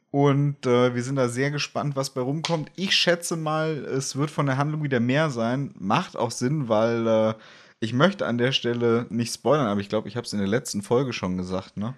[0.10, 2.70] Und äh, wir sind da sehr gespannt, was bei rumkommt.
[2.76, 5.74] Ich schätze mal, es wird von der Handlung wieder mehr sein.
[5.80, 7.34] Macht auch Sinn, weil äh,
[7.80, 10.48] ich möchte an der Stelle nicht spoilern, aber ich glaube, ich habe es in der
[10.50, 11.94] letzten Folge schon gesagt, ne?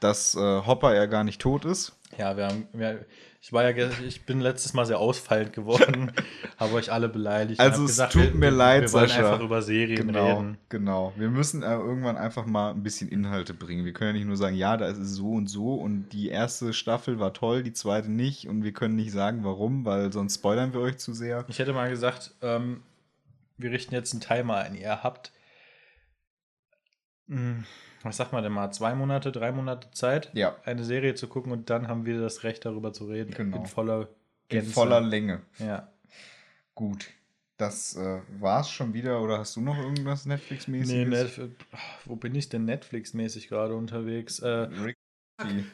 [0.00, 1.92] Dass äh, Hopper ja gar nicht tot ist.
[2.18, 3.06] Ja, wir haben, wir,
[3.46, 6.10] ich war ja, ich bin letztes Mal sehr ausfallend geworden,
[6.56, 7.60] habe euch alle beleidigt.
[7.60, 9.32] Also es gesagt, tut mir wir, leid, wir wollen Sascha.
[9.32, 10.58] einfach über Serien Genau, reden.
[10.70, 11.12] genau.
[11.16, 13.84] Wir müssen äh, irgendwann einfach mal ein bisschen Inhalte bringen.
[13.84, 16.30] Wir können ja nicht nur sagen, ja, da ist es so und so und die
[16.30, 20.36] erste Staffel war toll, die zweite nicht und wir können nicht sagen, warum, weil sonst
[20.36, 21.44] spoilern wir euch zu sehr.
[21.48, 22.82] Ich hätte mal gesagt, ähm,
[23.58, 24.74] wir richten jetzt einen Timer ein.
[24.74, 25.32] Ihr habt,
[27.26, 27.64] mh,
[28.04, 30.56] was sagt man denn mal, zwei Monate, drei Monate Zeit, Ja.
[30.64, 33.32] eine Serie zu gucken und dann haben wir das Recht, darüber zu reden.
[33.34, 33.56] Genau.
[33.58, 34.06] In voller In
[34.48, 34.72] Gänze.
[34.72, 35.40] voller Länge.
[35.58, 35.88] Ja.
[36.74, 37.08] Gut.
[37.56, 41.08] Das äh, war's schon wieder oder hast du noch irgendwas Nee, Netflix-mäßiges?
[41.08, 41.40] Netf
[42.04, 44.40] wo bin ich denn Netflix-mäßig gerade unterwegs?
[44.40, 44.96] Äh, Rick.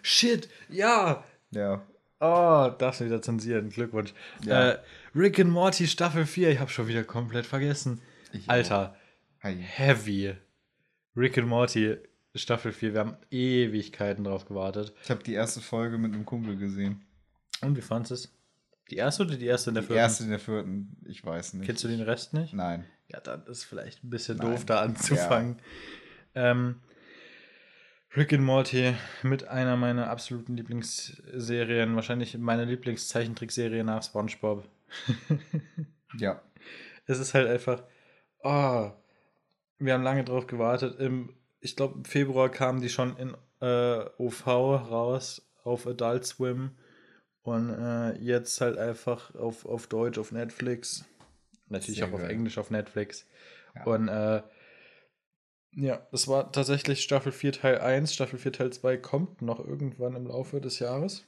[0.02, 1.24] shit, ja.
[1.50, 1.82] Ja.
[2.20, 3.70] Oh, darfst du wieder zensieren.
[3.70, 4.12] Glückwunsch.
[4.44, 4.72] Ja.
[4.72, 4.78] Äh,
[5.14, 8.02] Rick and Morty Staffel 4, ich habe schon wieder komplett vergessen.
[8.34, 8.94] Ich Alter,
[9.42, 10.34] heavy.
[11.16, 11.96] Rick and Morty
[12.34, 14.92] Staffel 4, wir haben Ewigkeiten drauf gewartet.
[15.02, 17.02] Ich habe die erste Folge mit einem Kumpel gesehen.
[17.60, 18.32] Und wie fandest du es?
[18.90, 19.98] Die erste oder die erste in der Die vierten?
[20.00, 21.66] erste in der vierten, ich weiß nicht.
[21.66, 22.52] Kennst du den Rest nicht?
[22.54, 22.84] Nein.
[23.08, 24.50] Ja, dann ist vielleicht ein bisschen Nein.
[24.50, 25.58] doof, da anzufangen.
[26.34, 26.76] Ähm,
[28.16, 34.68] Rick and Morty mit einer meiner absoluten Lieblingsserien, wahrscheinlich meine Lieblingszeichentrickserie nach SpongeBob.
[36.18, 36.42] Ja.
[37.06, 37.84] Es ist halt einfach,
[38.42, 38.90] oh,
[39.78, 40.98] wir haben lange drauf gewartet.
[40.98, 46.72] Im, ich glaube, im Februar kamen die schon in äh, OV raus auf Adult Swim
[47.42, 51.04] und äh, jetzt halt einfach auf, auf Deutsch auf Netflix.
[51.68, 52.30] Natürlich Sehr auch auf geil.
[52.30, 53.26] Englisch auf Netflix.
[53.74, 53.84] Ja.
[53.84, 54.42] Und äh,
[55.72, 58.12] ja, das war tatsächlich Staffel 4 Teil 1.
[58.12, 61.24] Staffel 4 Teil 2 kommt noch irgendwann im Laufe des Jahres.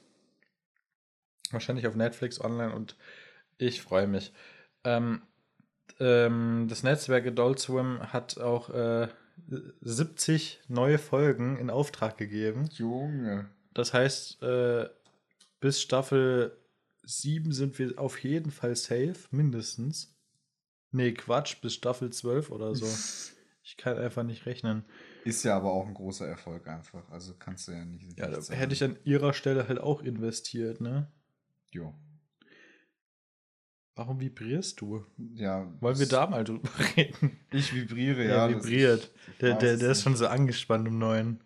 [1.51, 2.97] Wahrscheinlich auf Netflix online und
[3.57, 4.33] ich freue mich.
[4.83, 5.21] Ähm,
[5.99, 9.07] ähm, das Netzwerk Adult Swim hat auch äh,
[9.81, 12.69] 70 neue Folgen in Auftrag gegeben.
[12.73, 13.49] Junge.
[13.73, 14.89] Das heißt, äh,
[15.59, 16.57] bis Staffel
[17.03, 20.15] 7 sind wir auf jeden Fall safe, mindestens.
[20.91, 22.85] Nee, Quatsch, bis Staffel 12 oder so.
[23.65, 24.83] Ich kann einfach nicht rechnen.
[25.23, 27.09] Ist ja aber auch ein großer Erfolg einfach.
[27.09, 28.19] Also kannst du ja nicht.
[28.19, 31.07] Ja, da hätte ich an ihrer Stelle halt auch investiert, ne?
[31.71, 31.93] Jo.
[33.95, 35.05] Warum vibrierst du?
[35.35, 35.71] Ja.
[35.79, 37.39] Wollen wir da mal drüber reden?
[37.51, 39.11] Ich vibriere, Ja, das- vibriert.
[39.33, 41.43] ich Der, der, der ist schon so angespannt im neuen.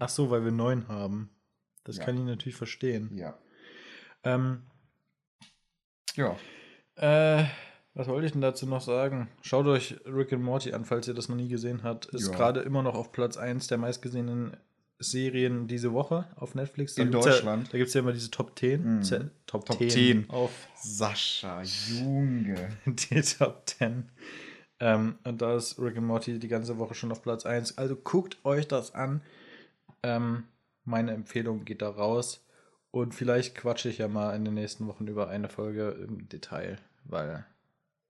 [0.00, 1.30] Ach so, weil wir neun haben.
[1.84, 2.04] Das Ja.
[2.04, 3.16] kann ich natürlich verstehen.
[3.16, 3.38] Ja.
[4.24, 4.62] Ähm,
[6.16, 6.36] Ja.
[6.96, 7.44] Äh,
[7.94, 9.28] was wollte ich denn dazu noch sagen?
[9.42, 12.06] Schaut euch Rick and Morty an, falls ihr das noch nie gesehen habt.
[12.06, 12.36] Ist Ja.
[12.36, 14.56] gerade immer noch auf Platz 1 der meistgesehenen
[14.98, 16.96] Serien diese Woche auf Netflix.
[16.98, 17.66] In gibt's Deutschland?
[17.68, 18.96] Ja, da gibt es ja immer diese Top 10.
[18.96, 19.02] Mhm.
[19.02, 20.30] Ze- Top, Top 10, 10.
[20.30, 22.70] auf Sascha, Junge.
[22.86, 24.08] die Top 10.
[24.80, 27.78] Ähm, und da ist Rick and Morty die ganze Woche schon auf Platz 1.
[27.78, 29.22] Also guckt euch das an.
[30.02, 30.44] Ähm,
[30.84, 32.44] meine Empfehlung geht da raus.
[32.90, 36.78] Und vielleicht quatsche ich ja mal in den nächsten Wochen über eine Folge im Detail,
[37.04, 37.44] weil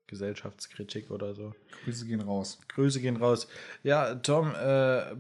[0.07, 1.55] Gesellschaftskritik oder so.
[1.85, 2.59] Grüße gehen raus.
[2.69, 3.49] Grüße gehen raus.
[3.83, 5.15] Ja, Tom, äh,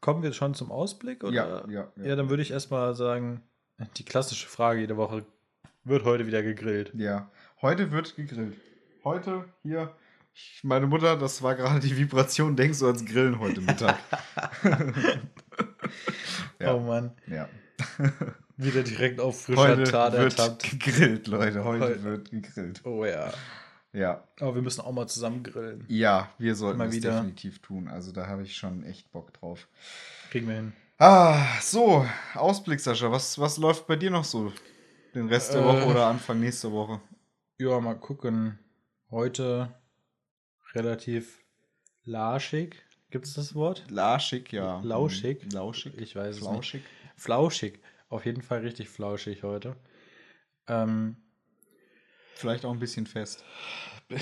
[0.00, 1.24] kommen wir schon zum Ausblick?
[1.24, 1.34] Oder?
[1.34, 2.04] Ja, ja, ja.
[2.04, 3.42] Ja, dann würde ich erstmal sagen,
[3.96, 5.24] die klassische Frage jede Woche,
[5.84, 6.92] wird heute wieder gegrillt?
[6.94, 7.30] Ja.
[7.62, 8.56] Heute wird gegrillt.
[9.04, 9.94] Heute hier.
[10.62, 13.96] Meine Mutter, das war gerade die Vibration, denkst du ans Grillen heute Mittag.
[16.60, 16.74] ja.
[16.74, 17.48] Oh Mann, ja.
[18.56, 20.62] wieder direkt auf frischer Heute Tat wird ertappt.
[20.70, 21.64] gegrillt, Leute.
[21.64, 22.02] Heute, Heute.
[22.02, 22.80] wird gegrillt.
[22.84, 23.32] Oh ja.
[23.92, 24.24] Ja.
[24.40, 25.84] Aber wir müssen auch mal zusammen grillen.
[25.88, 27.12] Ja, wir sollten Mal das wieder.
[27.12, 27.88] definitiv tun.
[27.88, 29.68] Also da habe ich schon echt Bock drauf.
[30.30, 30.72] Kriegen wir hin.
[30.98, 33.10] Ah, so, Ausblick, Sascha.
[33.10, 34.52] Was, was läuft bei dir noch so?
[35.14, 35.64] Den Rest der Äh.
[35.64, 37.00] Woche oder Anfang nächster Woche?
[37.58, 38.58] Ja, mal gucken.
[39.10, 39.72] Heute
[40.74, 41.42] relativ
[42.04, 42.76] larschig.
[43.10, 43.84] Gibt es das Wort?
[43.88, 44.80] Lauschig, ja.
[44.82, 45.42] Lauschig?
[45.42, 45.96] Hm, Lauschig.
[45.96, 46.50] Ich weiß es nicht.
[46.50, 46.82] Flauschig.
[47.16, 47.80] Flauschig.
[48.08, 49.76] Auf jeden Fall richtig flauschig heute.
[50.68, 51.16] Ähm,
[52.36, 53.42] Vielleicht auch ein bisschen fest.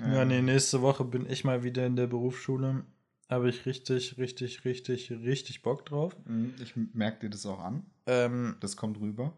[0.00, 2.84] ja, nee, nächste Woche bin ich mal wieder in der Berufsschule.
[3.28, 6.14] Habe ich richtig, richtig, richtig, richtig Bock drauf.
[6.26, 7.84] Mhm, Ich merke dir das auch an.
[8.06, 9.32] Ähm, Das kommt rüber.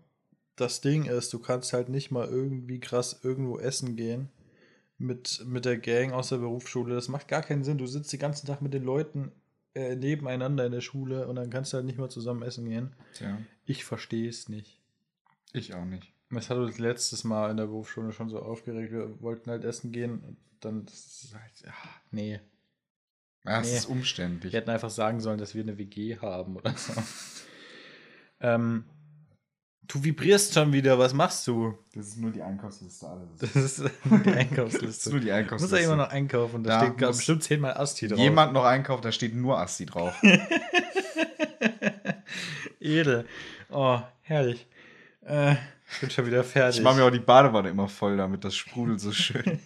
[0.56, 4.28] das Ding ist, du kannst halt nicht mal irgendwie krass irgendwo essen gehen
[4.98, 6.94] mit, mit der Gang aus der Berufsschule.
[6.94, 7.78] Das macht gar keinen Sinn.
[7.78, 9.32] Du sitzt den ganzen Tag mit den Leuten
[9.74, 12.94] äh, nebeneinander in der Schule und dann kannst du halt nicht mal zusammen essen gehen.
[13.14, 14.80] Tja, Ich verstehe es nicht.
[15.58, 16.12] Ich auch nicht.
[16.30, 18.92] Das hat uns letztes Mal in der Berufsschule schon so aufgeregt.
[18.92, 21.72] Wir wollten halt essen gehen und dann, das ist halt, ja,
[22.10, 22.40] nee.
[23.44, 23.76] Ja, es Nee.
[23.76, 24.52] ist umständlich.
[24.52, 26.92] Wir hätten einfach sagen sollen, dass wir eine WG haben oder so.
[28.40, 28.84] ähm,
[29.86, 31.78] du vibrierst schon wieder, was machst du?
[31.94, 33.28] Das ist nur die Einkaufsliste alles.
[33.38, 33.84] Das ist die
[34.24, 34.86] Das Einkaufsliste.
[34.88, 35.76] ist nur die Einkaufsliste.
[35.78, 36.64] ja immer noch einkaufen.
[36.64, 38.18] Da, Da steht muss bestimmt zehnmal Asti drauf.
[38.18, 40.20] Jemand noch einkauft, da steht nur Asti drauf.
[42.80, 43.26] Edel.
[43.70, 44.66] Oh, herrlich.
[45.26, 45.52] Äh,
[45.92, 46.78] ich bin schon wieder fertig.
[46.78, 49.60] Ich mache mir auch die Badewanne immer voll, damit das sprudelt so schön.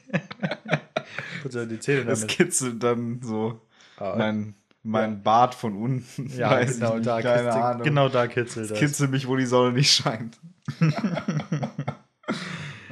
[1.43, 2.37] Putze die Zähne Das damit.
[2.37, 3.61] kitzelt dann so
[3.97, 6.27] Ah, mein, mein Bart von unten.
[6.37, 7.83] ja, Weiß genau, ich nicht, da keine kitzelt, Ahnung.
[7.83, 8.79] genau da kitzelt das.
[8.79, 10.39] Kitzelt mich, wo die Sonne nicht scheint.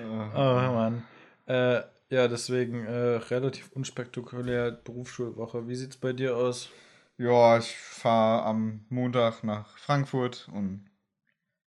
[0.00, 1.02] Oh Mann.
[1.46, 5.68] Äh, ja, deswegen äh, relativ unspektakulär Berufsschulwoche.
[5.68, 6.70] Wie sieht's bei dir aus?
[7.16, 10.86] Ja, ich fahre am Montag nach Frankfurt und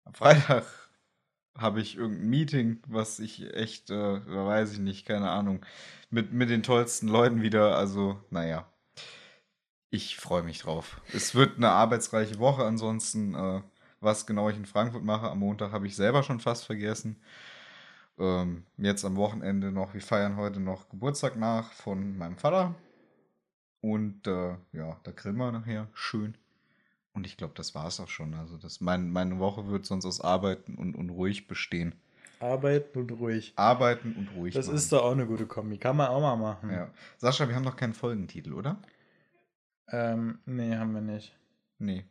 [0.06, 0.64] am Freitag
[1.58, 5.66] habe ich irgendein Meeting, was ich echt, äh, weiß ich nicht, keine Ahnung,
[6.10, 7.76] mit, mit den tollsten Leuten wieder.
[7.78, 8.68] Also, naja,
[9.90, 11.02] ich freue mich drauf.
[11.14, 12.64] Es wird eine arbeitsreiche Woche.
[12.64, 13.62] Ansonsten, äh,
[14.00, 17.22] was genau ich in Frankfurt mache am Montag, habe ich selber schon fast vergessen.
[18.18, 22.76] Ähm, jetzt am Wochenende noch, wir feiern heute noch Geburtstag nach von meinem Vater.
[23.82, 26.38] Und äh, ja, da grillen wir nachher schön.
[27.14, 28.34] Und ich glaube, das war es auch schon.
[28.34, 31.96] Also das, mein, meine Woche wird sonst aus Arbeiten und, und ruhig bestehen.
[32.40, 33.54] Arbeiten und ruhig.
[33.56, 34.54] Arbeiten und ruhig.
[34.54, 34.76] Das machen.
[34.78, 35.78] ist doch auch eine gute Kombi.
[35.78, 36.72] Kann man auch mal machen.
[36.72, 36.90] Ja.
[37.18, 38.82] Sascha, wir haben noch keinen Folgentitel, oder?
[39.90, 41.36] Ähm, nee, haben wir nicht.
[41.78, 42.06] Nee.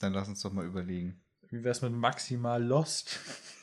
[0.00, 1.20] Dann lass uns doch mal überlegen.
[1.48, 3.18] Wie wär's mit maximal Lost?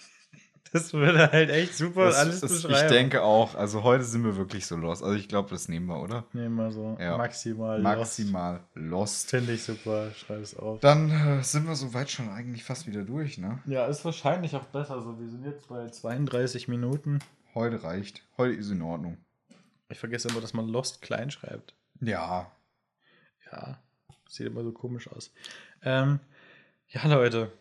[0.73, 2.75] Das würde halt echt super Das- alles das, beschreiben.
[2.85, 5.03] ich denke auch, also heute sind wir wirklich so lost.
[5.03, 6.25] Also ich glaube, das nehmen wir, oder?
[6.33, 6.97] Nehmen wir so.
[6.99, 7.17] Ja.
[7.17, 8.89] Maximal, Maximal Lost.
[8.91, 9.29] lost.
[9.29, 10.11] Finde ich super.
[10.11, 10.79] Schreib es auf.
[10.79, 13.59] Dann äh, sind wir soweit schon eigentlich fast wieder durch, ne?
[13.65, 15.19] Ja, ist wahrscheinlich auch besser so.
[15.19, 17.19] Wir sind jetzt bei 32 Minuten.
[17.53, 18.23] Heute reicht.
[18.37, 19.17] Heute ist in Ordnung.
[19.89, 21.73] Ich vergesse immer, dass man Lost klein schreibt.
[22.01, 22.51] Ja.
[23.51, 23.79] Ja,
[24.27, 25.31] sieht immer so komisch aus.
[25.81, 26.19] Ähm,
[26.89, 27.51] ja, Leute.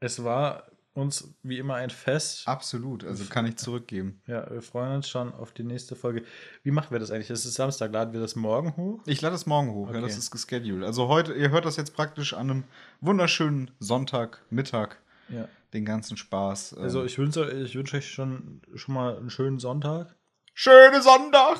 [0.00, 2.46] Es war uns wie immer ein Fest.
[2.48, 3.04] Absolut.
[3.04, 4.22] Also kann ich zurückgeben.
[4.26, 6.24] Ja, wir freuen uns schon auf die nächste Folge.
[6.62, 7.30] Wie machen wir das eigentlich?
[7.30, 9.02] Es ist Samstag, laden wir das morgen hoch?
[9.06, 10.02] Ich lade es morgen hoch, ja, Okay.
[10.06, 10.84] das ist gescheduled.
[10.84, 12.64] Also heute, ihr hört das jetzt praktisch an einem
[13.00, 14.96] wunderschönen Sonntagmittag,
[15.28, 15.48] Ja.
[15.72, 16.74] den ganzen Spaß.
[16.74, 20.14] Also Ähm, ich wünsche ich wünsche euch schon, schon mal einen schönen Sonntag.
[20.54, 21.58] schöne Sonntag!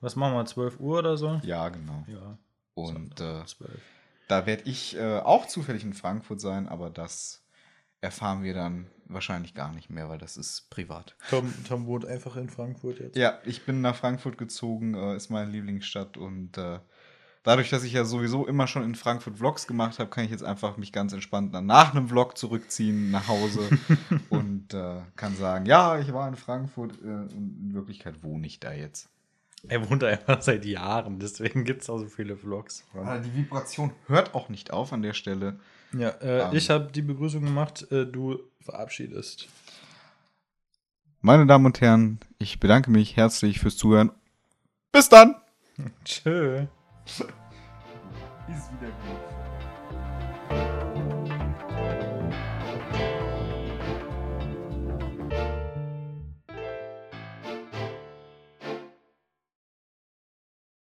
[0.00, 0.46] Was machen wir?
[0.46, 1.40] 12 Uhr oder so?
[1.44, 2.04] Ja, genau.
[2.08, 2.38] Ja.
[2.74, 3.70] Und äh, 12.
[4.28, 7.41] da werde ich äh, auch zufällig in Frankfurt sein, aber das
[8.02, 11.14] erfahren wir dann wahrscheinlich gar nicht mehr, weil das ist privat.
[11.30, 13.16] Tom, Tom wohnt einfach in Frankfurt jetzt.
[13.16, 16.80] Ja, ich bin nach Frankfurt gezogen, äh, ist meine Lieblingsstadt und äh,
[17.44, 20.42] dadurch, dass ich ja sowieso immer schon in Frankfurt Vlogs gemacht habe, kann ich jetzt
[20.42, 23.68] einfach mich ganz entspannt nach einem Vlog zurückziehen nach Hause
[24.30, 28.60] und äh, kann sagen, ja, ich war in Frankfurt äh, und in Wirklichkeit wohne ich
[28.60, 29.08] da jetzt.
[29.68, 32.84] Er wohnt da einfach seit Jahren, deswegen gibt es auch so viele Vlogs.
[32.94, 35.60] Aber die Vibration hört auch nicht auf an der Stelle.
[35.94, 36.56] Ja, äh, Ähm.
[36.56, 39.48] ich habe die Begrüßung gemacht, äh, du verabschiedest.
[41.20, 44.10] Meine Damen und Herren, ich bedanke mich herzlich fürs Zuhören.
[44.90, 45.36] Bis dann!
[46.04, 46.66] Tschö.
[47.06, 49.31] Ist wieder gut.